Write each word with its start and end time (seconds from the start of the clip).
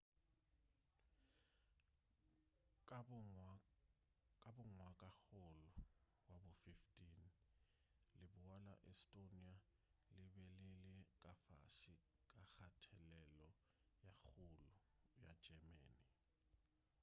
ka 4.43 4.55
bo 4.57 4.67
ngwagakgolo 4.73 5.59
wa 6.31 6.37
bo 6.43 6.51
15 6.61 7.25
leboa 8.19 8.55
la 8.65 8.75
estonia 8.91 9.57
le 10.15 10.25
be 10.33 10.43
le 10.59 10.69
le 10.85 10.95
ka 11.21 11.31
fase 11.43 11.93
ga 12.31 12.43
kgathelelo 12.51 13.47
ye 14.01 14.09
kgolo 14.19 14.69
ya 15.23 15.31
germany 15.43 15.97